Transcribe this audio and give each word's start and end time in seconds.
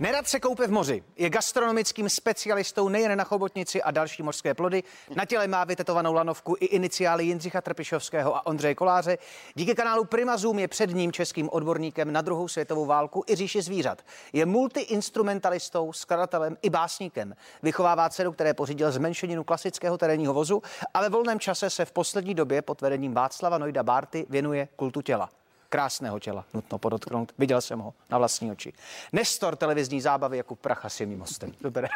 Nerad 0.00 0.28
se 0.28 0.40
koupe 0.40 0.66
v 0.66 0.70
moři. 0.70 1.02
Je 1.16 1.30
gastronomickým 1.30 2.08
specialistou 2.08 2.88
nejen 2.88 3.18
na 3.18 3.24
chobotnici 3.24 3.82
a 3.82 3.90
další 3.90 4.22
mořské 4.22 4.54
plody. 4.54 4.82
Na 5.16 5.24
těle 5.24 5.48
má 5.48 5.64
vytetovanou 5.64 6.12
lanovku 6.12 6.56
i 6.60 6.64
iniciály 6.64 7.24
Jindřicha 7.24 7.60
Trpišovského 7.60 8.36
a 8.36 8.46
Ondřeje 8.46 8.74
Koláře. 8.74 9.18
Díky 9.54 9.74
kanálu 9.74 10.04
Prima 10.04 10.36
Zoom 10.36 10.58
je 10.58 10.68
před 10.68 10.90
ním 10.90 11.12
českým 11.12 11.48
odborníkem 11.52 12.12
na 12.12 12.20
druhou 12.20 12.48
světovou 12.48 12.86
válku 12.86 13.24
i 13.28 13.36
říši 13.36 13.62
zvířat. 13.62 14.02
Je 14.32 14.46
multiinstrumentalistou, 14.46 15.92
skladatelem 15.92 16.56
i 16.62 16.70
básníkem. 16.70 17.34
Vychovává 17.62 18.08
dceru, 18.08 18.32
které 18.32 18.54
pořídil 18.54 18.92
zmenšeninu 18.92 19.44
klasického 19.44 19.98
terénního 19.98 20.34
vozu 20.34 20.62
a 20.94 21.00
ve 21.00 21.08
volném 21.08 21.40
čase 21.40 21.70
se 21.70 21.84
v 21.84 21.92
poslední 21.92 22.34
době 22.34 22.62
pod 22.62 22.80
vedením 22.80 23.14
Václava 23.14 23.58
Nojda 23.58 23.82
Bárty 23.82 24.26
věnuje 24.28 24.68
kultu 24.76 25.02
těla 25.02 25.30
krásného 25.70 26.18
těla, 26.18 26.44
nutno 26.54 26.78
podotknout. 26.78 27.32
Viděl 27.38 27.60
jsem 27.60 27.78
ho 27.78 27.94
na 28.10 28.18
vlastní 28.18 28.50
oči. 28.50 28.72
Nestor 29.12 29.56
televizní 29.56 30.00
zábavy 30.00 30.36
jako 30.36 30.56
pracha 30.56 30.88
s 30.88 31.00
mým 31.00 31.18
mostem. 31.18 31.52
Dobré. 31.60 31.88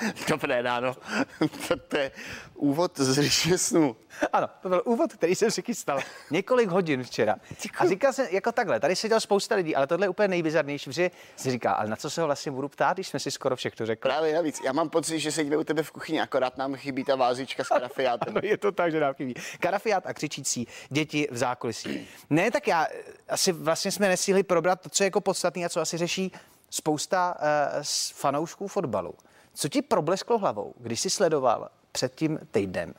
Dobré 0.28 0.62
ráno. 0.62 0.94
to, 1.68 1.76
to 1.88 1.96
je 1.96 2.10
úvod 2.54 2.98
z 2.98 3.22
říše 3.22 3.58
snu. 3.58 3.96
Ano, 4.32 4.48
to 4.62 4.68
byl 4.68 4.82
úvod, 4.84 5.12
který 5.12 5.34
jsem 5.34 5.50
si 5.50 5.62
chystal 5.62 6.00
několik 6.30 6.68
hodin 6.68 7.04
včera. 7.04 7.36
A 7.78 7.86
říkal 7.86 8.12
jsem 8.12 8.26
jako 8.30 8.52
takhle, 8.52 8.80
tady 8.80 8.96
seděl 8.96 9.20
spousta 9.20 9.54
lidí, 9.54 9.76
ale 9.76 9.86
tohle 9.86 10.04
je 10.04 10.08
úplně 10.08 10.28
nejbizarnější, 10.28 10.92
že 10.92 11.10
si 11.36 11.50
říká, 11.50 11.72
ale 11.72 11.88
na 11.88 11.96
co 11.96 12.10
se 12.10 12.20
ho 12.20 12.26
vlastně 12.26 12.52
budu 12.52 12.68
ptát, 12.68 12.96
když 12.96 13.08
jsme 13.08 13.20
si 13.20 13.30
skoro 13.30 13.56
všechno 13.56 13.86
řekli. 13.86 14.10
Právě 14.10 14.34
navíc, 14.34 14.60
já 14.64 14.72
mám 14.72 14.88
pocit, 14.90 15.18
že 15.18 15.32
sedíme 15.32 15.56
u 15.56 15.64
tebe 15.64 15.82
v 15.82 15.90
kuchyni, 15.90 16.20
akorát 16.20 16.56
nám 16.56 16.74
chybí 16.74 17.04
ta 17.04 17.16
vázička 17.16 17.64
s 17.64 17.68
karafiátem. 17.68 18.36
Ano, 18.36 18.40
je 18.44 18.56
to 18.56 18.72
tak, 18.72 18.92
že 18.92 19.00
nám 19.00 19.14
chybí. 19.14 19.34
Karafiát 19.60 20.06
a 20.06 20.14
křičící 20.14 20.66
děti 20.88 21.28
v 21.30 21.36
zákulisí. 21.36 22.08
Ne, 22.30 22.50
tak 22.50 22.66
já 22.66 22.86
asi 23.28 23.52
vlastně 23.52 23.92
jsme 23.92 24.08
nesíhli 24.08 24.42
probrat 24.42 24.80
to, 24.80 24.88
co 24.88 25.02
je 25.02 25.06
jako 25.06 25.20
podstatný 25.20 25.64
a 25.64 25.68
co 25.68 25.80
asi 25.80 25.96
řeší 25.98 26.32
spousta 26.70 27.34
uh, 27.38 27.82
fanoušků 28.14 28.68
fotbalu. 28.68 29.14
Co 29.58 29.68
ti 29.68 29.82
problesklo 29.82 30.38
hlavou, 30.38 30.74
když 30.76 31.00
jsi 31.00 31.10
sledoval 31.10 31.68
před 31.92 32.14
tím 32.14 32.38
týdnem 32.50 32.94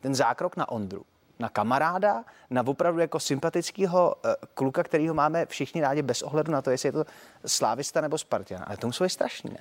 ten 0.00 0.14
zákrok 0.14 0.56
na 0.56 0.68
Ondru, 0.68 1.04
na 1.38 1.48
kamaráda, 1.48 2.24
na 2.50 2.66
opravdu 2.66 3.00
jako 3.00 3.20
sympatického 3.20 4.14
uh, 4.14 4.32
kluka, 4.54 4.82
kterýho 4.82 5.14
máme 5.14 5.46
všichni 5.46 5.80
rádi 5.80 6.02
bez 6.02 6.22
ohledu 6.22 6.52
na 6.52 6.62
to, 6.62 6.70
jestli 6.70 6.88
je 6.88 6.92
to 6.92 7.04
slávista 7.46 8.00
nebo 8.00 8.18
Spartan. 8.18 8.64
Ale 8.66 8.76
to 8.76 8.86
muselo 8.86 9.04
být 9.04 9.10
strašný, 9.10 9.50
ne? 9.50 9.58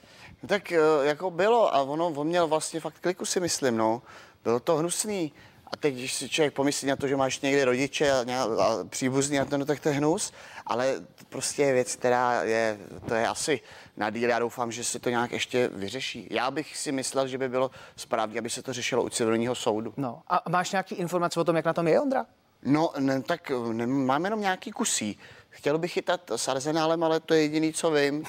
Tak 0.48 0.74
uh, 1.00 1.06
jako 1.06 1.32
bylo 1.32 1.76
a 1.76 1.82
ono, 1.82 2.08
on 2.08 2.28
měl 2.28 2.48
vlastně 2.48 2.80
fakt 2.80 3.00
kliku 3.02 3.26
si 3.26 3.40
myslím, 3.40 3.78
no. 3.78 4.02
Bylo 4.44 4.60
to 4.60 4.76
hnusný. 4.76 5.32
A 5.68 5.78
teď, 5.78 5.94
když 5.94 6.14
si 6.14 6.30
člověk 6.30 6.54
pomyslí 6.54 6.88
na 6.88 6.96
to, 6.96 7.08
že 7.08 7.16
máš 7.16 7.42
někdy 7.42 7.64
rodiče 7.64 8.12
a, 8.12 8.44
a 8.44 8.84
příbuzný 8.90 9.40
a 9.40 9.46
to, 9.46 9.58
no 9.58 9.66
tak 9.66 9.80
to 9.80 9.90
je 9.90 9.96
hnus, 9.96 10.34
ale 10.66 11.00
to 11.00 11.26
prostě 11.30 11.62
je 11.64 11.74
věc, 11.74 11.96
která 11.96 12.44
je, 12.44 12.78
to 13.08 13.16
je 13.16 13.28
asi 13.28 13.60
na 13.98 14.10
díl. 14.10 14.30
Já 14.30 14.40
doufám, 14.40 14.72
že 14.72 14.84
se 14.84 15.00
to 15.00 15.10
nějak 15.10 15.32
ještě 15.32 15.68
vyřeší. 15.68 16.28
Já 16.32 16.52
bych 16.52 16.78
si 16.78 16.92
myslel, 16.92 17.28
že 17.28 17.38
by 17.38 17.50
bylo 17.50 17.72
správně, 17.96 18.40
aby 18.40 18.50
se 18.50 18.62
to 18.62 18.74
řešilo 18.74 19.04
u 19.04 19.10
civilního 19.10 19.56
soudu. 19.56 19.94
No 19.98 20.22
a 20.28 20.50
máš 20.50 20.72
nějaký 20.72 20.96
informace 20.96 21.40
o 21.40 21.44
tom, 21.44 21.56
jak 21.56 21.66
na 21.66 21.74
tom 21.74 21.88
je 21.88 22.02
Ondra? 22.02 22.26
No, 22.64 22.92
ne, 23.00 23.22
tak 23.22 23.52
ne, 23.72 23.88
mám 23.88 24.24
jenom 24.24 24.42
nějaký 24.42 24.72
kusí. 24.72 25.20
Chtěl 25.56 25.78
bych 25.78 25.92
chytat 25.92 26.32
s 26.36 26.48
arzenálem, 26.48 27.04
ale 27.04 27.20
to 27.20 27.34
je 27.34 27.42
jediný, 27.42 27.74
co 27.74 27.92
vím. 27.92 28.24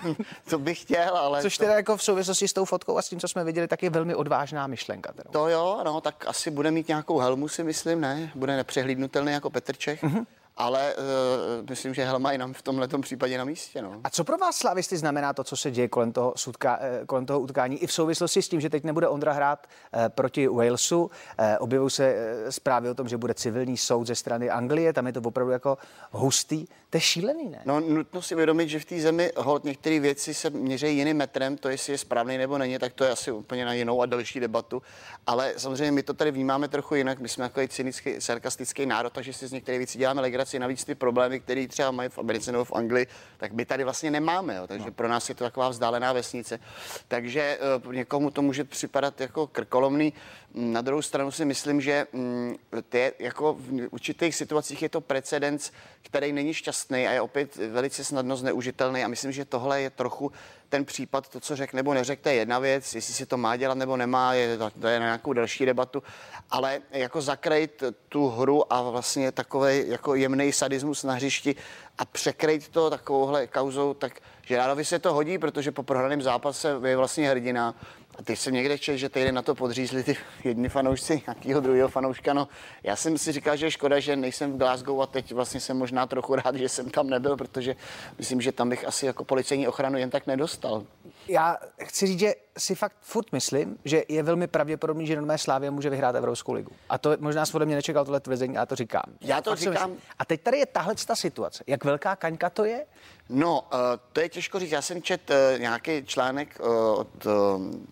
to 0.50 0.58
bych 0.58 0.80
chtěl, 0.80 1.16
ale... 1.16 1.42
Což 1.42 1.58
to... 1.58 1.64
teda 1.64 1.74
jako 1.74 1.96
v 1.96 2.02
souvislosti 2.02 2.48
s 2.48 2.52
tou 2.52 2.64
fotkou 2.64 2.98
a 2.98 3.02
s 3.02 3.08
tím, 3.08 3.20
co 3.20 3.28
jsme 3.28 3.44
viděli, 3.44 3.68
tak 3.68 3.82
je 3.82 3.90
velmi 3.90 4.14
odvážná 4.14 4.66
myšlenka. 4.66 5.12
Teda. 5.12 5.30
To 5.30 5.48
jo, 5.48 5.80
no, 5.84 6.00
tak 6.00 6.24
asi 6.26 6.50
bude 6.50 6.70
mít 6.70 6.88
nějakou 6.88 7.18
helmu, 7.18 7.48
si 7.48 7.64
myslím, 7.64 8.00
ne? 8.00 8.30
Bude 8.34 8.56
nepřehlídnutelný 8.56 9.32
jako 9.32 9.50
Petr 9.50 9.76
Čech. 9.76 10.02
Mm-hmm 10.02 10.26
ale 10.56 10.94
uh, 10.94 11.70
myslím, 11.70 11.94
že 11.94 12.04
Helma 12.04 12.32
i 12.32 12.38
nám 12.38 12.52
v 12.52 12.62
tomhle 12.62 12.88
případě 13.00 13.38
na 13.38 13.44
místě. 13.44 13.82
No. 13.82 14.00
A 14.04 14.10
co 14.10 14.24
pro 14.24 14.38
vás 14.38 14.56
slavisty 14.56 14.96
znamená 14.96 15.32
to, 15.32 15.44
co 15.44 15.56
se 15.56 15.70
děje 15.70 15.88
kolem 15.88 16.12
toho, 16.12 16.32
sudka, 16.36 16.78
uh, 16.78 17.06
kolem 17.06 17.26
toho 17.26 17.40
utkání 17.40 17.78
i 17.78 17.86
v 17.86 17.92
souvislosti 17.92 18.42
s 18.42 18.48
tím, 18.48 18.60
že 18.60 18.70
teď 18.70 18.84
nebude 18.84 19.08
Ondra 19.08 19.32
hrát 19.32 19.66
uh, 19.66 20.00
proti 20.08 20.48
Walesu? 20.48 21.02
Uh, 21.02 21.10
objevují 21.58 21.90
se 21.90 22.14
uh, 22.14 22.50
zprávy 22.50 22.90
o 22.90 22.94
tom, 22.94 23.08
že 23.08 23.16
bude 23.16 23.34
civilní 23.34 23.76
soud 23.76 24.06
ze 24.06 24.14
strany 24.14 24.50
Anglie, 24.50 24.92
tam 24.92 25.06
je 25.06 25.12
to 25.12 25.20
opravdu 25.20 25.52
jako 25.52 25.78
hustý. 26.10 26.66
To 26.90 26.96
je 26.96 27.00
šílený, 27.00 27.48
ne? 27.48 27.62
No 27.64 27.80
nutno 27.80 28.22
si 28.22 28.34
uvědomit, 28.34 28.68
že 28.68 28.80
v 28.80 28.84
té 28.84 29.00
zemi 29.00 29.32
hold 29.36 29.64
některé 29.64 30.00
věci 30.00 30.34
se 30.34 30.50
měří 30.50 30.96
jiným 30.96 31.16
metrem, 31.16 31.56
to 31.56 31.68
jestli 31.68 31.92
je 31.92 31.98
správný 31.98 32.38
nebo 32.38 32.58
není, 32.58 32.78
tak 32.78 32.92
to 32.92 33.04
je 33.04 33.10
asi 33.10 33.32
úplně 33.32 33.64
na 33.64 33.72
jinou 33.72 34.02
a 34.02 34.06
další 34.06 34.40
debatu. 34.40 34.82
Ale 35.26 35.54
samozřejmě 35.56 35.92
my 35.92 36.02
to 36.02 36.14
tady 36.14 36.30
vnímáme 36.30 36.68
trochu 36.68 36.94
jinak. 36.94 37.18
My 37.18 37.28
jsme 37.28 37.44
takový 37.44 37.68
cynický, 37.68 38.14
sarkastický 38.18 38.86
národ, 38.86 39.12
takže 39.12 39.32
si 39.32 39.46
z 39.46 39.52
některé 39.52 39.78
věci 39.78 39.98
děláme 39.98 40.20
legraci. 40.20 40.41
Navíc 40.58 40.84
ty 40.84 40.94
problémy, 40.94 41.40
které 41.40 41.68
třeba 41.68 41.90
mají 41.90 42.08
v 42.08 42.18
Americe 42.18 42.52
nebo 42.52 42.64
v 42.64 42.72
Anglii, 42.72 43.06
tak 43.36 43.52
my 43.52 43.64
tady 43.64 43.84
vlastně 43.84 44.10
nemáme. 44.10 44.56
Jo. 44.56 44.66
Takže 44.66 44.86
no. 44.86 44.92
pro 44.92 45.08
nás 45.08 45.28
je 45.28 45.34
to 45.34 45.44
taková 45.44 45.68
vzdálená 45.68 46.12
vesnice. 46.12 46.60
Takže 47.08 47.58
uh, 47.84 47.92
někomu 47.92 48.30
to 48.30 48.42
může 48.42 48.64
připadat 48.64 49.20
jako 49.20 49.46
krkolomný. 49.46 50.12
Na 50.54 50.80
druhou 50.80 51.02
stranu 51.02 51.30
si 51.30 51.44
myslím, 51.44 51.80
že 51.80 52.06
um, 52.12 52.56
ty, 52.88 53.12
jako 53.18 53.54
v 53.54 53.88
určitých 53.90 54.34
situacích 54.34 54.82
je 54.82 54.88
to 54.88 55.00
precedens, 55.00 55.72
který 56.02 56.32
není 56.32 56.54
šťastný 56.54 57.08
a 57.08 57.12
je 57.12 57.20
opět 57.20 57.56
velice 57.56 58.04
snadno 58.04 58.36
zneužitelný. 58.36 59.04
A 59.04 59.08
myslím, 59.08 59.32
že 59.32 59.44
tohle 59.44 59.82
je 59.82 59.90
trochu 59.90 60.32
ten 60.72 60.84
případ, 60.84 61.28
to, 61.28 61.40
co 61.40 61.56
řekne 61.56 61.76
nebo 61.76 61.94
neřekne, 61.94 62.32
je 62.32 62.38
jedna 62.38 62.58
věc, 62.58 62.94
jestli 62.94 63.14
si 63.14 63.26
to 63.26 63.36
má 63.36 63.56
dělat 63.56 63.78
nebo 63.78 63.96
nemá, 63.96 64.34
je, 64.34 64.58
to 64.80 64.86
je 64.86 65.00
na 65.00 65.06
nějakou 65.06 65.32
další 65.32 65.66
debatu, 65.66 66.02
ale 66.50 66.80
jako 66.90 67.20
zakrejt 67.20 67.82
tu 68.08 68.28
hru 68.28 68.72
a 68.72 68.82
vlastně 68.82 69.32
takový 69.32 69.88
jako 69.88 70.14
jemný 70.14 70.52
sadismus 70.52 71.04
na 71.04 71.14
hřišti 71.14 71.54
a 71.98 72.04
překrejt 72.04 72.68
to 72.68 72.90
takovouhle 72.90 73.46
kauzou, 73.46 73.94
tak 73.94 74.20
Žerárovi 74.46 74.84
se 74.84 74.98
to 74.98 75.12
hodí, 75.12 75.38
protože 75.38 75.72
po 75.72 75.82
prohraném 75.82 76.22
zápase 76.22 76.80
je 76.86 76.96
vlastně 76.96 77.30
hrdina 77.30 77.74
a 78.18 78.22
ty 78.22 78.36
jsem 78.36 78.54
někde 78.54 78.78
čel, 78.78 78.96
že 78.96 79.08
týden 79.08 79.34
na 79.34 79.42
to 79.42 79.54
podřízli 79.54 80.02
ty 80.02 80.16
jedni 80.44 80.68
fanoušci 80.68 81.22
nějakého 81.26 81.60
druhého 81.60 81.88
fanouška. 81.88 82.32
No, 82.32 82.48
já 82.82 82.96
jsem 82.96 83.18
si 83.18 83.32
říkal, 83.32 83.56
že 83.56 83.66
je 83.66 83.70
škoda, 83.70 84.00
že 84.00 84.16
nejsem 84.16 84.52
v 84.52 84.56
Glasgow 84.56 85.02
a 85.02 85.06
teď 85.06 85.32
vlastně 85.32 85.60
jsem 85.60 85.76
možná 85.76 86.06
trochu 86.06 86.34
rád, 86.34 86.56
že 86.56 86.68
jsem 86.68 86.90
tam 86.90 87.10
nebyl, 87.10 87.36
protože 87.36 87.76
myslím, 88.18 88.40
že 88.40 88.52
tam 88.52 88.68
bych 88.68 88.84
asi 88.84 89.06
jako 89.06 89.24
policejní 89.24 89.68
ochranu 89.68 89.98
jen 89.98 90.10
tak 90.10 90.26
nedostal. 90.26 90.84
Já 91.28 91.56
chci 91.82 92.06
říct, 92.06 92.20
že 92.20 92.34
si 92.58 92.74
fakt 92.74 92.96
furt 93.00 93.32
myslím, 93.32 93.78
že 93.84 94.02
je 94.08 94.22
velmi 94.22 94.46
pravděpodobný, 94.46 95.06
že 95.06 95.20
Nové 95.20 95.38
Slávě 95.38 95.70
může 95.70 95.90
vyhrát 95.90 96.16
Evropskou 96.16 96.52
ligu. 96.52 96.70
A 96.88 96.98
to 96.98 97.16
možná 97.20 97.44
ode 97.52 97.66
mě 97.66 97.74
nečekal 97.74 98.04
tohle 98.04 98.20
tvrzení, 98.20 98.58
a 98.58 98.66
to 98.66 98.74
říkám. 98.74 99.02
Já 99.20 99.40
to 99.40 99.56
říkám. 99.56 99.92
A 100.18 100.24
teď 100.24 100.42
tady 100.42 100.58
je 100.58 100.66
tahle 100.66 100.94
ta 101.06 101.16
situace. 101.16 101.64
Jak 101.66 101.84
velká 101.84 102.16
kaňka 102.16 102.50
to 102.50 102.64
je? 102.64 102.86
No, 103.28 103.60
uh, 103.60 103.78
to 104.12 104.20
je 104.20 104.28
těžko 104.28 104.58
říct. 104.58 104.70
Já 104.70 104.82
jsem 104.82 105.02
čet 105.02 105.30
uh, 105.30 105.60
nějaký 105.60 106.04
článek 106.04 106.60
uh, 106.60 106.66
od, 106.98 107.26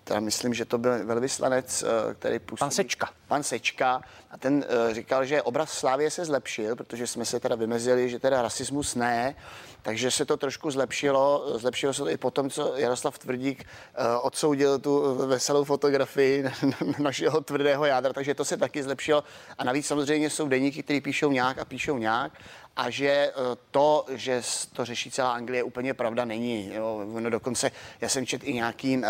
teda 0.05 0.21
myslím, 0.21 0.55
že 0.55 0.65
to 0.65 0.79
byl 0.79 1.07
velvyslanec, 1.07 1.85
který 2.19 2.39
působí... 2.39 2.59
Pan 2.59 2.71
Sečka. 2.71 3.11
Pan 3.29 3.43
Sečka. 3.43 4.03
A 4.31 4.39
ten 4.39 4.65
říkal, 4.91 5.25
že 5.25 5.43
obraz 5.43 5.71
Slávě 5.71 6.11
se 6.11 6.25
zlepšil, 6.25 6.77
protože 6.77 7.07
jsme 7.07 7.25
se 7.25 7.41
teda 7.41 7.57
vymezili, 7.57 8.11
že 8.11 8.19
teda 8.19 8.43
rasismus 8.43 8.95
ne, 8.95 9.35
takže 9.83 10.11
se 10.11 10.25
to 10.25 10.37
trošku 10.37 10.71
zlepšilo. 10.71 11.59
Zlepšilo 11.59 11.95
se 11.95 12.03
to 12.03 12.09
i 12.11 12.17
potom, 12.17 12.51
co 12.51 12.77
Jaroslav 12.77 13.19
Tvrdík 13.21 13.65
uh, 13.65 14.05
odsoudil 14.27 14.79
tu 14.79 15.15
veselou 15.15 15.65
fotografii 15.65 16.45
našeho 16.99 17.41
tvrdého 17.41 17.85
jádra, 17.85 18.13
takže 18.13 18.35
to 18.35 18.45
se 18.45 18.57
taky 18.57 18.83
zlepšilo. 18.83 19.25
A 19.59 19.65
navíc 19.65 19.87
samozřejmě 19.87 20.31
jsou 20.31 20.49
deníky, 20.49 20.83
které 20.83 21.01
píšou 21.01 21.33
nějak 21.33 21.59
a 21.59 21.65
píšou 21.65 21.99
nějak 21.99 22.33
a 22.77 22.91
že 22.91 23.09
eh, 23.09 23.33
to, 23.71 24.07
že 24.09 24.43
to 24.73 24.85
řeší 24.85 25.11
celá 25.11 25.33
Anglie, 25.33 25.63
úplně 25.63 25.95
pravda 25.95 26.25
není. 26.25 26.71
Jo. 26.75 27.05
No 27.21 27.31
dokonce 27.31 27.71
já 28.01 28.09
jsem 28.09 28.27
četl 28.27 28.49
i 28.49 28.55
nějaký, 28.55 28.97
uh, 28.97 29.05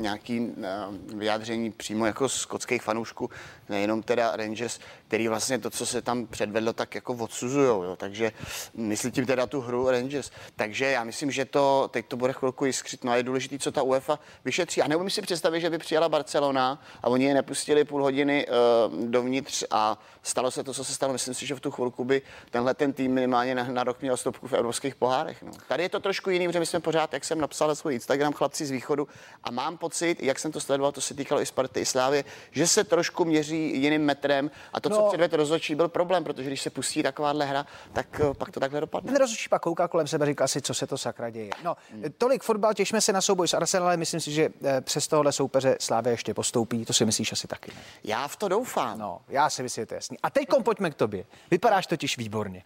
nějaký 0.00 0.40
uh, 0.40 1.18
vyjádření 1.18 1.70
přímo 1.70 2.06
jako 2.06 2.28
skotských 2.28 2.82
fanoušků, 2.82 3.30
nejenom 3.68 4.02
teda 4.02 4.36
Rangers, 4.36 4.80
který 5.08 5.28
vlastně 5.28 5.58
to, 5.58 5.70
co 5.70 5.86
se 5.86 6.02
tam 6.02 6.26
předvedlo, 6.26 6.72
tak 6.72 6.94
jako 6.94 7.14
odsuzujou. 7.14 7.82
Jo. 7.82 7.96
Takže 7.96 8.32
myslím 8.74 9.12
tím 9.12 9.26
teda 9.26 9.46
tu 9.46 9.60
hru 9.60 9.90
Rangers. 9.90 10.30
Takže 10.56 10.84
já 10.84 11.04
myslím, 11.04 11.30
že 11.30 11.44
to 11.44 11.88
teď 11.92 12.06
to 12.06 12.16
bude 12.16 12.32
chvilku 12.32 12.64
jiskřit. 12.64 13.04
No 13.04 13.12
a 13.12 13.16
je 13.16 13.22
důležité, 13.22 13.58
co 13.58 13.72
ta 13.72 13.82
UEFA 13.82 14.18
vyšetří. 14.44 14.82
A 14.82 14.88
neumím 14.88 15.10
si 15.10 15.22
představit, 15.22 15.60
že 15.60 15.70
by 15.70 15.78
přijala 15.78 16.08
Barcelona 16.08 16.82
a 17.02 17.08
oni 17.08 17.24
je 17.24 17.34
nepustili 17.34 17.84
půl 17.84 18.02
hodiny 18.02 18.46
uh, 18.46 19.04
dovnitř 19.04 19.64
a 19.70 19.98
stalo 20.22 20.50
se 20.50 20.64
to, 20.64 20.74
co 20.74 20.84
se 20.84 20.94
stalo. 20.94 21.12
Myslím 21.12 21.34
si, 21.34 21.46
že 21.46 21.54
v 21.54 21.60
tu 21.60 21.70
chvilku 21.70 22.04
by 22.04 22.22
tenhle 22.50 22.73
ten 22.74 22.92
tým 22.92 23.12
minimálně 23.12 23.54
na, 23.54 23.64
na 23.64 23.84
rok 23.84 24.00
měl 24.00 24.16
stopku 24.16 24.48
v 24.48 24.52
evropských 24.52 24.94
pohárech. 24.94 25.42
No. 25.42 25.52
Tady 25.68 25.82
je 25.82 25.88
to 25.88 26.00
trošku 26.00 26.30
jiný, 26.30 26.46
protože 26.46 26.60
my 26.60 26.66
jsme 26.66 26.80
pořád, 26.80 27.12
jak 27.12 27.24
jsem 27.24 27.40
napsal 27.40 27.68
na 27.68 27.74
svůj 27.74 27.94
Instagram, 27.94 28.32
chlapci 28.32 28.66
z 28.66 28.70
východu, 28.70 29.08
a 29.44 29.50
mám 29.50 29.78
pocit, 29.78 30.22
jak 30.22 30.38
jsem 30.38 30.52
to 30.52 30.60
sledoval, 30.60 30.92
to 30.92 31.00
se 31.00 31.14
týkalo 31.14 31.40
i 31.40 31.46
Sparty 31.46 31.80
i 31.80 31.86
Slávy, 31.86 32.24
že 32.50 32.66
se 32.66 32.84
trošku 32.84 33.24
měří 33.24 33.82
jiným 33.82 34.04
metrem 34.04 34.50
a 34.72 34.80
to, 34.80 34.88
no. 34.88 34.96
co 34.96 35.08
předvedl 35.08 35.36
rozhodčí, 35.36 35.74
byl 35.74 35.88
problém, 35.88 36.24
protože 36.24 36.46
když 36.46 36.62
se 36.62 36.70
pustí 36.70 37.02
takováhle 37.02 37.46
hra, 37.46 37.66
tak 37.92 38.20
uh, 38.24 38.34
pak 38.34 38.50
to 38.50 38.60
takhle 38.60 38.80
dopadne. 38.80 39.12
Ten 39.12 39.20
rozhodčí 39.20 39.48
pak 39.48 39.62
kouká 39.62 39.88
kolem 39.88 40.06
sebe, 40.06 40.26
říká 40.26 40.48
si, 40.48 40.62
co 40.62 40.74
se 40.74 40.86
to 40.86 40.98
sakra 40.98 41.30
děje. 41.30 41.50
No, 41.64 41.76
hmm. 41.90 42.04
tolik 42.18 42.42
fotbal, 42.42 42.74
těšíme 42.74 43.00
se 43.00 43.12
na 43.12 43.20
souboj 43.20 43.48
s 43.48 43.54
Arsenalem, 43.54 43.98
myslím 43.98 44.20
si, 44.20 44.32
že 44.32 44.48
eh, 44.64 44.80
přes 44.80 45.08
tohle 45.08 45.32
soupeře 45.32 45.76
Slávě 45.80 46.12
ještě 46.12 46.34
postoupí, 46.34 46.84
to 46.84 46.92
si 46.92 47.04
myslíš 47.04 47.32
asi 47.32 47.48
taky. 47.48 47.70
Ne? 47.74 47.80
Já 48.04 48.28
v 48.28 48.36
to 48.36 48.48
doufám. 48.48 48.98
No, 48.98 49.20
já 49.28 49.50
si 49.50 49.62
myslím, 49.62 49.82
že 49.82 49.86
to 49.86 49.94
je 49.94 49.96
jasný. 49.96 50.18
A 50.22 50.30
teď 50.30 50.48
pojďme 50.64 50.90
k 50.90 50.94
tobě. 50.94 51.24
Vypadáš 51.50 51.86
totiž 51.86 52.18
výborně. 52.18 52.62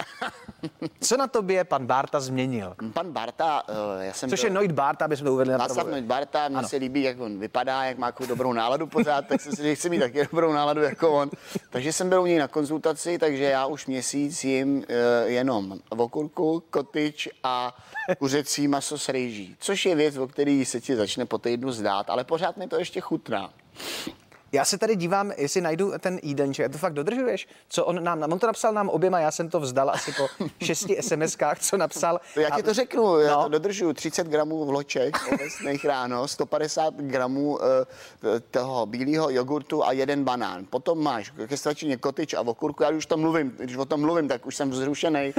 Co 1.00 1.16
na 1.16 1.26
tobě 1.26 1.64
pan 1.64 1.86
Bárta 1.86 2.20
změnil? 2.20 2.76
Pan 2.92 3.12
Barta, 3.12 3.62
eh, 4.00 4.04
já 4.06 4.12
jsem 4.12 4.30
Což 4.30 4.40
byl- 4.40 4.46
je 4.48 4.54
Noit 4.54 4.72
Bárta, 4.72 5.04
aby 5.04 5.16
jsme 5.16 5.24
to 5.24 5.32
uvedli 5.32 5.52
na 5.52 5.58
Václav 5.58 5.76
pravou. 5.76 5.90
Noit 5.90 6.04
Barta, 6.04 6.48
mně 6.48 6.64
se 6.64 6.76
líbí, 6.76 7.02
jak 7.02 7.20
on 7.20 7.38
vypadá, 7.38 7.84
jak 7.84 7.98
má 7.98 8.06
takovou 8.06 8.28
dobrou 8.28 8.52
náladu 8.52 8.86
pořád, 8.86 9.26
tak 9.26 9.40
jsem 9.40 9.52
si 9.52 9.62
že 9.62 9.74
chci 9.74 9.90
mít 9.90 9.98
taky 9.98 10.28
dobrou 10.32 10.52
náladu 10.52 10.80
jako 10.82 11.12
on. 11.12 11.30
Takže 11.70 11.92
jsem 11.92 12.08
byl 12.08 12.22
u 12.22 12.26
něj 12.26 12.38
na 12.38 12.48
konzultaci, 12.48 13.18
takže 13.18 13.44
já 13.44 13.66
už 13.66 13.86
měsíc 13.86 14.44
jim 14.44 14.76
uh, 14.76 14.84
jenom 15.24 15.78
okurku, 15.88 16.62
kotyč 16.70 17.28
a 17.44 17.76
kuřecí 18.18 18.68
maso 18.68 18.98
s 18.98 19.08
rejží, 19.08 19.56
což 19.58 19.86
je 19.86 19.94
věc, 19.94 20.16
o 20.16 20.26
který 20.28 20.64
se 20.64 20.80
ti 20.80 20.96
začne 20.96 21.26
po 21.26 21.38
týdnu 21.38 21.72
zdát, 21.72 22.10
ale 22.10 22.24
pořád 22.24 22.56
mi 22.56 22.68
to 22.68 22.78
ještě 22.78 23.00
chutná. 23.00 23.50
Já 24.52 24.64
se 24.64 24.78
tady 24.78 24.96
dívám, 24.96 25.32
jestli 25.36 25.60
najdu 25.60 25.92
ten 26.00 26.18
jídenček. 26.22 26.72
To 26.72 26.78
fakt 26.78 26.92
dodržuješ? 26.92 27.48
Co 27.68 27.84
on 27.84 28.04
nám, 28.04 28.22
on 28.32 28.38
to 28.38 28.46
napsal 28.46 28.72
nám 28.72 28.88
oběma, 28.88 29.20
já 29.20 29.30
jsem 29.30 29.48
to 29.50 29.60
vzdal 29.60 29.90
asi 29.90 30.12
po 30.12 30.44
šesti 30.64 30.98
SMS-kách, 31.00 31.56
co 31.60 31.76
napsal. 31.76 32.20
A- 32.52 32.56
ti 32.56 32.62
to 32.62 32.74
řeknu, 32.74 33.18
já 33.20 33.36
No. 33.36 33.42
to 33.42 33.48
dodržuju 33.48 33.92
30 33.92 34.26
gramů 34.26 34.64
vloček 34.66 35.16
ovesných 35.34 35.84
ráno, 35.84 36.28
150 36.28 36.94
gramů 36.94 37.56
uh, 37.56 37.60
toho 38.50 38.86
bílého 38.86 39.30
jogurtu 39.30 39.84
a 39.84 39.92
jeden 39.92 40.24
banán. 40.24 40.66
Potom 40.70 41.02
máš 41.02 41.32
ke 41.46 41.56
svačině 41.56 41.96
kotyč 41.96 42.34
a 42.34 42.40
okurku, 42.40 42.82
já 42.82 42.90
už 42.90 43.06
to 43.06 43.16
mluvím, 43.16 43.50
když 43.58 43.76
o 43.76 43.84
tom 43.84 44.00
mluvím, 44.00 44.28
tak 44.28 44.46
už 44.46 44.56
jsem 44.56 44.70
vzrušený, 44.70 45.34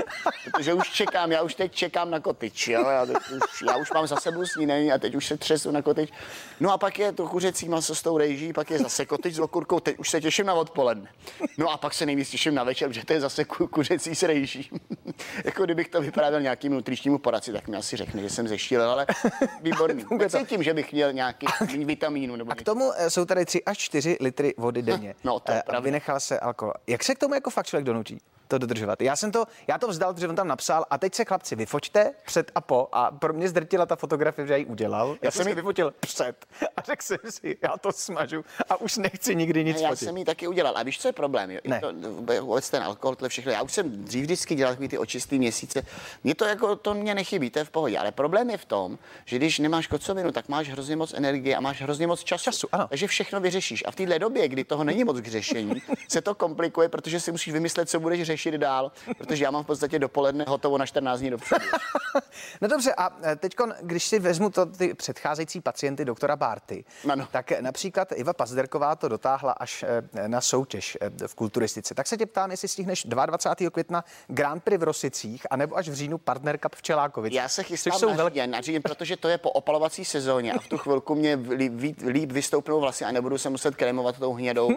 protože 0.45 0.73
už 0.73 0.89
čekám, 0.89 1.31
já 1.31 1.41
už 1.41 1.55
teď 1.55 1.71
čekám 1.75 2.11
na 2.11 2.19
kotyč, 2.19 2.67
jo? 2.67 2.89
Já, 2.89 3.05
teď 3.05 3.17
už, 3.17 3.61
já 3.67 3.77
už 3.77 3.91
mám 3.91 4.07
za 4.07 4.15
sebou 4.15 4.45
snídaní 4.45 4.91
a 4.91 4.97
teď 4.97 5.15
už 5.15 5.25
se 5.27 5.37
třesu 5.37 5.71
na 5.71 5.81
kotyč. 5.81 6.09
No 6.59 6.71
a 6.71 6.77
pak 6.77 6.99
je 6.99 7.11
to 7.11 7.27
kuřecí 7.27 7.69
maso 7.69 7.95
s 7.95 8.01
tou 8.01 8.17
rejží, 8.17 8.53
pak 8.53 8.71
je 8.71 8.79
zase 8.79 8.98
kotyč 9.05 9.35
s 9.35 9.39
okurkou, 9.39 9.79
teď 9.79 9.99
už 9.99 10.09
se 10.09 10.21
těším 10.21 10.45
na 10.45 10.53
odpoledne. 10.53 11.11
No 11.57 11.69
a 11.69 11.77
pak 11.77 11.93
se 11.93 12.05
nejvíc 12.05 12.29
těším 12.29 12.55
na 12.55 12.63
večer, 12.63 12.93
že 12.93 13.05
to 13.05 13.13
je 13.13 13.21
zase 13.21 13.45
ku, 13.45 13.67
kuřecí 13.67 14.15
s 14.15 14.23
rejží. 14.23 14.69
jako 15.45 15.63
kdybych 15.65 15.87
to 15.89 16.01
vyprávěl 16.01 16.41
nějakým 16.41 16.73
nutričnímu 16.73 17.17
poradci, 17.17 17.53
tak 17.53 17.67
mi 17.67 17.77
asi 17.77 17.97
řekne, 17.97 18.21
že 18.21 18.29
jsem 18.29 18.47
zeštílel, 18.47 18.89
ale 18.91 19.07
výborný. 19.61 20.05
Necítím, 20.17 20.63
že 20.63 20.73
bych 20.73 20.91
měl 20.93 21.13
nějaký 21.13 21.47
vitamínu 21.85 22.35
nebo 22.35 22.51
A 22.51 22.55
k 22.55 22.61
tomu 22.63 22.91
eh, 22.97 23.09
jsou 23.09 23.25
tady 23.25 23.45
3 23.45 23.63
až 23.63 23.77
4 23.77 24.17
litry 24.21 24.53
vody 24.57 24.81
denně. 24.81 25.15
No, 25.23 25.39
to 25.39 25.51
je 25.51 25.57
Eh, 25.57 25.61
a 25.61 25.63
pravda. 25.63 25.79
vynechal 25.79 26.19
se 26.19 26.39
alkohol. 26.39 26.73
Jak 26.87 27.03
se 27.03 27.15
k 27.15 27.19
tomu 27.19 27.33
jako 27.33 27.49
fakt 27.49 27.65
člověk 27.65 27.85
donutí? 27.85 28.17
To 28.49 28.57
dodržovat. 28.57 29.01
Já 29.01 29.15
jsem 29.15 29.31
to, 29.31 29.45
já 29.67 29.77
to 29.77 29.87
vzdal, 29.87 30.13
protože 30.13 30.27
on 30.27 30.35
tam 30.35 30.47
napsal 30.47 30.85
a 30.89 30.97
teď 30.97 31.15
se 31.15 31.25
chlapci 31.25 31.55
vyfoťte 31.55 32.11
před 32.25 32.51
a 32.55 32.61
po 32.61 32.87
a 32.91 33.11
pro 33.11 33.33
mě 33.33 33.49
zdrtila 33.49 33.85
ta 33.85 33.95
fotografie, 33.95 34.47
že 34.47 34.53
já 34.53 34.57
ji 34.57 34.65
udělal. 34.65 35.17
Já, 35.21 35.31
jsem 35.31 35.43
jsem 35.43 35.47
ji 35.47 35.55
vyfotil 35.55 35.93
před 35.99 36.45
a 36.77 36.81
řekl 36.81 37.03
jsem 37.03 37.17
si, 37.29 37.57
já 37.61 37.77
to 37.77 37.91
smažu 37.91 38.45
a 38.69 38.81
už 38.81 38.97
nechci 38.97 39.35
nikdy 39.35 39.63
nic 39.63 39.81
Já 39.81 39.89
fotit. 39.89 40.07
jsem 40.07 40.17
ji 40.17 40.25
taky 40.25 40.47
udělal. 40.47 40.73
A 40.77 40.83
víš, 40.83 40.99
co 40.99 41.07
je 41.07 41.13
problém? 41.13 41.51
Jo? 41.51 41.59
Ne. 41.63 41.79
To, 41.81 41.93
vůbec 42.41 42.69
ten 42.69 42.83
alkohol, 42.83 43.15
to 43.15 43.29
všechno. 43.29 43.51
Já 43.51 43.61
už 43.61 43.71
jsem 43.73 44.05
dřív 44.05 44.21
vždycky 44.21 44.55
dělal 44.55 44.73
takový 44.73 44.87
ty 44.87 44.97
očistý 44.97 45.39
měsíce. 45.39 45.85
Mně 46.23 46.35
to 46.35 46.45
jako, 46.45 46.75
to 46.75 46.93
mě 46.93 47.15
nechybí, 47.15 47.49
to 47.49 47.59
je 47.59 47.65
v 47.65 47.69
pohodě. 47.69 47.97
Ale 47.97 48.11
problém 48.11 48.49
je 48.49 48.57
v 48.57 48.65
tom, 48.65 48.97
že 49.25 49.35
když 49.35 49.59
nemáš 49.59 49.87
kocovinu, 49.87 50.31
tak 50.31 50.49
máš 50.49 50.69
hrozně 50.69 50.95
moc 50.95 51.13
energie 51.13 51.55
a 51.55 51.59
máš 51.59 51.81
hrozně 51.81 52.07
moc 52.07 52.23
času. 52.23 52.43
Času, 52.43 52.67
ano. 52.71 52.87
Takže 52.87 53.07
všechno 53.07 53.39
vyřešíš. 53.39 53.83
A 53.85 53.91
v 53.91 53.95
téhle 53.95 54.19
době, 54.19 54.47
kdy 54.47 54.63
toho 54.63 54.83
není 54.83 55.03
moc 55.03 55.21
k 55.21 55.27
řešení, 55.27 55.81
se 56.07 56.21
to 56.21 56.35
komplikuje, 56.35 56.89
protože 56.89 57.19
si 57.19 57.31
musíš 57.31 57.53
vymyslet, 57.53 57.89
co 57.89 57.99
budeš 57.99 58.21
řešit 58.23 58.38
dál. 58.57 58.91
Protože 59.17 59.43
já 59.43 59.51
mám 59.51 59.63
v 59.63 59.67
podstatě 59.67 59.99
dopoledne 59.99 60.45
hotovo 60.47 60.77
na 60.77 60.85
14 60.85 61.19
dní 61.19 61.29
dopředu. 61.29 61.65
No 62.61 62.67
dobře, 62.67 62.93
a 62.97 63.09
teď, 63.37 63.55
když 63.81 64.03
si 64.03 64.19
vezmu 64.19 64.49
to, 64.49 64.65
ty 64.65 64.93
předcházející 64.93 65.61
pacienty 65.61 66.05
doktora 66.05 66.35
Bárty, 66.35 66.85
Ano. 67.11 67.27
tak 67.31 67.51
například 67.61 68.11
Iva 68.15 68.33
Pazderková 68.33 68.95
to 68.95 69.07
dotáhla 69.07 69.51
až 69.51 69.85
eh, 70.13 70.27
na 70.27 70.41
soutěž 70.41 70.97
v 71.27 71.35
kulturistice. 71.35 71.95
Tak 71.95 72.07
se 72.07 72.17
tě 72.17 72.25
ptám, 72.25 72.51
jestli 72.51 72.67
stihneš 72.67 73.03
22. 73.05 73.69
května 73.69 74.03
Grand 74.27 74.63
Prix 74.63 74.77
v 74.79 74.83
Rosicích, 74.83 75.47
anebo 75.49 75.77
až 75.77 75.89
v 75.89 75.93
říjnu 75.93 76.17
Partner 76.17 76.57
Cup 76.57 76.75
v 76.75 76.81
Čelákovici. 76.81 77.35
Já 77.35 77.49
se 77.49 77.63
chystám 77.63 77.99
jsou 77.99 78.09
na, 78.09 78.15
velké. 78.15 78.33
říjen, 78.33 78.51
na 78.51 78.61
říjen, 78.61 78.81
protože 78.81 79.17
to 79.17 79.27
je 79.27 79.37
po 79.37 79.51
opalovací 79.51 80.05
sezóně 80.05 80.53
a 80.53 80.59
v 80.59 80.67
tu 80.67 80.77
chvilku 80.77 81.15
mě 81.15 81.35
líp, 81.55 81.73
líp, 82.07 82.31
vystoupnou 82.31 82.79
vlasy 82.79 83.05
a 83.05 83.11
nebudu 83.11 83.37
se 83.37 83.49
muset 83.49 83.75
krémovat 83.75 84.19
tou 84.19 84.33
hnědou. 84.33 84.69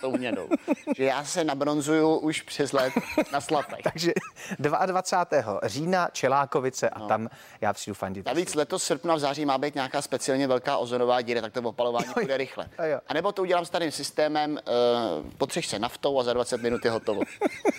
tou 0.00 0.12
hnědou. 0.12 0.48
Že 0.96 1.04
já 1.04 1.24
se 1.24 1.44
nabronzuju 1.44 2.16
už 2.16 2.42
přes 2.42 2.72
let 2.72 2.92
na 3.32 3.40
slatech. 3.40 3.78
Takže 3.82 4.12
22. 4.58 5.60
října 5.62 6.08
Čelákovice 6.12 6.90
a 6.90 7.00
tam 7.00 7.28
já 7.60 7.72
přijdu 7.72 7.94
fandit. 7.94 8.26
Navíc 8.26 8.54
letos 8.54 8.84
srpna 8.84 9.14
v 9.14 9.18
září 9.18 9.44
má 9.44 9.58
být 9.58 9.74
nějaká 9.74 10.02
speciálně 10.02 10.46
velká 10.48 10.76
ozonová 10.76 11.20
díra, 11.22 11.40
tak 11.40 11.52
to 11.52 11.60
opalování 11.60 12.06
Jo, 12.06 12.12
půjde 12.14 12.36
rychle. 12.36 12.68
jo, 12.78 12.84
jo. 12.84 13.00
A 13.08 13.14
nebo 13.14 13.32
to 13.32 13.42
udělám 13.42 13.64
starým 13.64 13.90
systémem, 13.90 14.52
uh, 14.52 15.30
potřeš 15.38 15.66
se 15.66 15.78
naftou 15.78 16.20
a 16.20 16.22
za 16.22 16.32
20 16.32 16.62
minut 16.62 16.84
je 16.84 16.90
hotovo. 16.90 17.20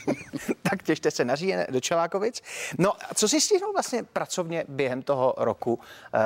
tak 0.70 0.84
těšte 0.84 1.12
se 1.12 1.26
na 1.26 1.36
říjen 1.36 1.66
do 1.70 1.80
Čelákovic. 1.80 2.42
No 2.78 2.94
a 2.94 3.14
co 3.16 3.28
si 3.28 3.42
stihnul 3.42 3.74
vlastně 3.74 4.04
pracovně 4.04 4.66
během 4.68 5.02
toho 5.02 5.34
roku, 5.38 5.80
eh, 6.14 6.20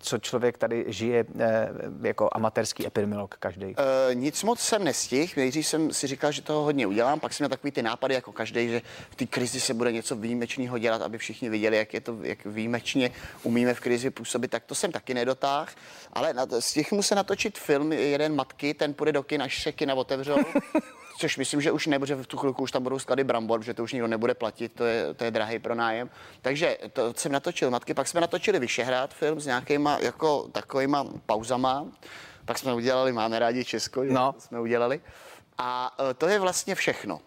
co 0.00 0.18
člověk 0.18 0.58
tady 0.58 0.84
žije 0.88 1.24
eh, 1.38 1.68
jako 2.02 2.28
amatérský 2.32 2.86
epidemiolog 2.86 3.34
každý? 3.34 3.66
Uh, 3.66 4.14
nic 4.14 4.42
moc 4.42 4.60
jsem 4.60 4.84
nestihl. 4.84 5.32
Nejdřív 5.36 5.66
jsem 5.66 5.92
si 5.92 6.06
říkal, 6.06 6.32
že 6.32 6.42
toho 6.42 6.62
hodně 6.62 6.86
udělám, 6.86 7.20
pak 7.20 7.32
jsem 7.32 7.44
měl 7.44 7.48
takový 7.48 7.70
ty 7.70 7.82
nápady 7.82 8.14
jako 8.18 8.32
každý, 8.32 8.68
že 8.68 8.82
v 9.10 9.16
té 9.16 9.26
krizi 9.26 9.60
se 9.60 9.74
bude 9.74 9.92
něco 9.92 10.16
výjimečného 10.16 10.78
dělat, 10.78 11.02
aby 11.02 11.18
všichni 11.18 11.48
viděli, 11.48 11.76
jak 11.76 11.94
je 11.94 12.00
to, 12.00 12.18
jak 12.22 12.44
výjimečně 12.44 13.10
umíme 13.42 13.74
v 13.74 13.80
krizi 13.80 14.10
působit. 14.10 14.50
Tak 14.50 14.64
to 14.64 14.74
jsem 14.74 14.92
taky 14.92 15.14
nedotáhl, 15.14 15.70
ale 16.12 16.34
na, 16.34 16.46
stihl 16.58 17.02
se 17.02 17.14
natočit 17.14 17.58
film 17.58 17.92
jeden 17.92 18.34
matky, 18.34 18.74
ten 18.74 18.94
půjde 18.94 19.12
do 19.12 19.22
kin, 19.22 19.42
až 19.42 19.62
se 19.62 19.72
kina 19.72 19.94
otevřou. 19.94 20.38
Což 21.18 21.36
myslím, 21.36 21.60
že 21.60 21.72
už 21.72 21.86
ne, 21.86 21.98
protože 21.98 22.14
v 22.14 22.26
tu 22.26 22.36
chvilku 22.36 22.62
už 22.62 22.72
tam 22.72 22.82
budou 22.82 22.98
sklady 22.98 23.24
brambor, 23.24 23.62
že 23.62 23.74
to 23.74 23.82
už 23.82 23.92
nikdo 23.92 24.06
nebude 24.08 24.34
platit, 24.34 24.72
to 24.72 24.84
je, 24.84 25.14
to 25.14 25.24
je 25.24 25.30
drahý 25.30 25.58
pronájem. 25.58 26.10
Takže 26.42 26.78
to 26.92 27.14
jsem 27.16 27.32
natočil 27.32 27.70
matky, 27.70 27.94
pak 27.94 28.08
jsme 28.08 28.20
natočili 28.20 28.58
Vyšehrad 28.58 29.14
film 29.14 29.40
s 29.40 29.46
nějakýma 29.46 29.98
jako 30.00 30.48
takovýma 30.52 31.04
pauzama. 31.26 31.86
Pak 32.44 32.58
jsme 32.58 32.74
udělali 32.74 33.12
Máme 33.12 33.38
rádi 33.38 33.64
Česko, 33.64 34.04
že? 34.04 34.12
No. 34.12 34.34
Jsme 34.38 34.60
udělali. 34.60 35.00
A 35.58 35.96
e, 36.10 36.14
to 36.14 36.28
je 36.28 36.38
vlastně 36.38 36.74
všechno. 36.74 37.20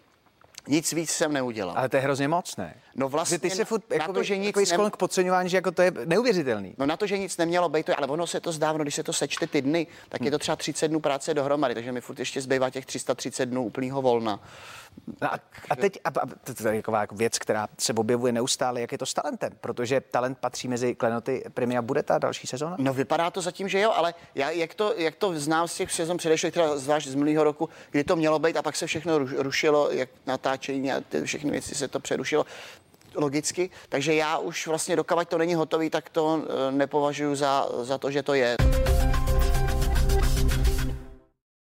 Nic 0.68 0.92
víc 0.92 1.10
jsem 1.10 1.32
neudělal. 1.32 1.78
Ale 1.78 1.88
to 1.88 1.96
je 1.96 2.02
hrozně 2.02 2.28
moc, 2.28 2.56
ne? 2.56 2.74
No 2.94 3.08
vlastně 3.08 3.34
Že 3.34 3.38
ty 3.38 3.50
se 3.50 3.64
furt 3.64 3.90
na 3.90 3.96
jako, 3.96 4.12
to, 4.12 4.22
že 4.22 4.36
nic 4.36 4.56
nem- 4.56 4.66
sklon 4.66 4.90
k 4.90 4.96
podceňování, 4.96 5.48
že 5.50 5.56
jako 5.56 5.70
to 5.70 5.82
je 5.82 5.92
neuvěřitelný. 6.04 6.74
No 6.78 6.86
na 6.86 6.96
to, 6.96 7.06
že 7.06 7.18
nic 7.18 7.36
nemělo 7.36 7.68
být, 7.68 7.86
to, 7.86 7.98
ale 7.98 8.06
ono 8.06 8.26
se 8.26 8.40
to 8.40 8.52
zdá, 8.52 8.72
ono, 8.72 8.84
když 8.84 8.94
se 8.94 9.02
to 9.02 9.12
sečte 9.12 9.46
ty 9.46 9.62
dny, 9.62 9.86
tak 10.08 10.22
je 10.22 10.30
to 10.30 10.38
třeba 10.38 10.56
30 10.56 10.88
dnů 10.88 11.00
práce 11.00 11.34
dohromady, 11.34 11.74
takže 11.74 11.92
mi 11.92 12.00
furt 12.00 12.18
ještě 12.18 12.40
zbývá 12.40 12.70
těch 12.70 12.86
330 12.86 13.46
dnů 13.46 13.64
úplného 13.64 14.02
volna. 14.02 14.40
No 15.22 15.34
a, 15.34 15.38
a 15.70 15.76
teď 15.76 15.98
a, 16.04 16.08
a, 16.08 16.26
to, 16.44 16.54
to 16.54 16.68
je 16.68 16.82
taková 16.82 17.00
jako 17.00 17.14
věc, 17.14 17.38
která 17.38 17.68
se 17.78 17.92
objevuje 17.92 18.32
neustále, 18.32 18.80
jak 18.80 18.92
je 18.92 18.98
to 18.98 19.06
s 19.06 19.14
talentem, 19.14 19.52
protože 19.60 20.00
talent 20.00 20.38
patří 20.38 20.68
mezi 20.68 20.94
klenoty 20.94 21.44
Premia. 21.54 21.82
Bude 21.82 22.02
ta 22.02 22.18
další 22.18 22.46
sezóna? 22.46 22.76
No 22.78 22.94
vypadá 22.94 23.30
to 23.30 23.40
zatím, 23.40 23.68
že 23.68 23.80
jo, 23.80 23.92
ale 23.94 24.14
já, 24.34 24.50
jak, 24.50 24.74
to, 24.74 24.94
jak 24.96 25.14
to 25.14 25.40
znám 25.40 25.68
z 25.68 25.74
těch 25.74 25.92
sezon 25.92 26.16
předešlých, 26.16 26.52
třeba 26.52 26.78
zvlášť 26.78 27.08
z 27.08 27.14
minulého 27.14 27.44
roku, 27.44 27.68
kdy 27.90 28.04
to 28.04 28.16
mělo 28.16 28.38
být 28.38 28.56
a 28.56 28.62
pak 28.62 28.76
se 28.76 28.86
všechno 28.86 29.18
ruš- 29.18 29.38
rušilo, 29.38 29.90
jak 29.90 30.08
natáčení 30.26 30.92
a 30.92 31.00
ty 31.00 31.22
všechny 31.24 31.50
věci 31.50 31.74
se 31.74 31.88
to 31.88 32.00
přerušilo 32.00 32.46
logicky, 33.14 33.70
takže 33.88 34.14
já 34.14 34.38
už 34.38 34.66
vlastně 34.66 34.96
dokavať 34.96 35.28
to 35.28 35.38
není 35.38 35.54
hotový, 35.54 35.90
tak 35.90 36.10
to 36.10 36.42
eh, 36.42 36.72
nepovažuji 36.72 37.34
za, 37.34 37.68
za 37.80 37.98
to, 37.98 38.10
že 38.10 38.22
to 38.22 38.34
je. 38.34 38.56